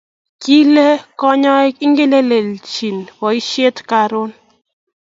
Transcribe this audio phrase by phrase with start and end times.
[0.43, 0.85] Kale
[1.19, 4.31] kanyaik ingelelechin poishet karun.